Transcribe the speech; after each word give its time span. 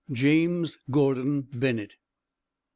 JAMES 0.11 0.79
GORDON 0.89 1.41
BENNETT. 1.59 1.97